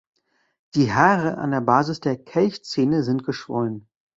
[0.73, 3.87] Die Haare an der Basis der Kelchzähne sind geschwollen.